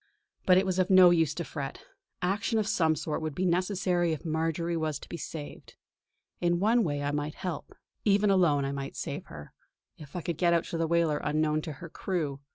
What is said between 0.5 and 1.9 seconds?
it was of no use to fret;